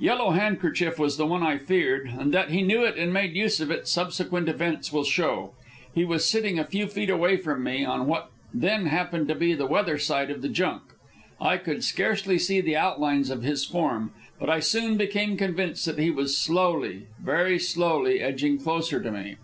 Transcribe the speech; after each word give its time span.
Yellow 0.00 0.30
Handkerchief 0.30 0.98
was 0.98 1.16
the 1.16 1.26
one 1.26 1.44
I 1.44 1.58
feared, 1.58 2.08
and 2.18 2.34
that 2.34 2.50
he 2.50 2.62
knew 2.64 2.84
it 2.84 2.96
and 2.98 3.12
made 3.12 3.36
use 3.36 3.60
of 3.60 3.70
it, 3.70 3.86
subsequent 3.86 4.48
events 4.48 4.92
will 4.92 5.04
show. 5.04 5.52
He 5.94 6.04
was 6.04 6.24
sitting 6.28 6.58
a 6.58 6.64
few 6.64 6.88
feet 6.88 7.08
away 7.08 7.36
from 7.36 7.62
me, 7.62 7.84
on 7.84 8.08
what 8.08 8.28
then 8.52 8.86
happened 8.86 9.28
to 9.28 9.36
be 9.36 9.54
the 9.54 9.64
weather 9.66 9.96
side 9.96 10.28
of 10.28 10.42
the 10.42 10.48
junk. 10.48 10.82
I 11.40 11.56
could 11.56 11.84
scarcely 11.84 12.36
see 12.36 12.60
the 12.60 12.74
outlines 12.74 13.30
of 13.30 13.44
his 13.44 13.64
form, 13.64 14.10
but 14.40 14.50
I 14.50 14.58
soon 14.58 14.96
became 14.96 15.36
convinced 15.36 15.86
that 15.86 16.00
he 16.00 16.10
was 16.10 16.36
slowly, 16.36 17.06
very 17.22 17.56
slowly, 17.60 18.18
edging 18.18 18.58
closer 18.58 19.00
to 19.00 19.12
me. 19.12 19.36